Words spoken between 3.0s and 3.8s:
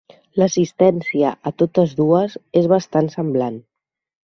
semblant.